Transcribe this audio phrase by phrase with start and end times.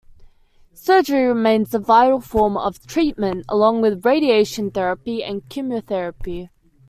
[0.73, 6.49] Surgery remains the vital form of treatment along with radiation therapy and chemotherapy.